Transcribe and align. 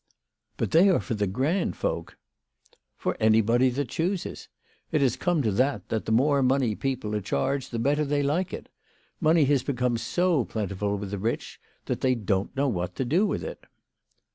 "But 0.57 0.71
they 0.71 0.89
are 0.89 0.99
for 0.99 1.13
the 1.13 1.27
grand 1.27 1.75
folk."" 1.77 2.17
For 2.97 3.15
anybody 3.19 3.69
that 3.69 3.89
chooses. 3.89 4.47
It 4.91 4.99
has 4.99 5.15
come 5.15 5.43
to 5.43 5.51
that, 5.51 5.89
that 5.89 6.05
the 6.05 6.11
more 6.11 6.41
money 6.41 6.73
people 6.73 7.15
are 7.15 7.21
charged 7.21 7.69
the 7.69 7.77
better 7.77 8.03
they 8.03 8.23
like 8.23 8.51
it. 8.51 8.67
Money 9.19 9.45
has 9.45 9.61
become 9.61 9.97
so 9.97 10.43
plentiful 10.43 10.97
with 10.97 11.11
the 11.11 11.19
rich, 11.19 11.61
that 11.85 12.01
they 12.01 12.15
don't 12.15 12.55
know 12.57 12.67
what 12.67 12.95
to 12.95 13.05
do 13.05 13.27
with 13.27 13.43
it." 13.43 13.63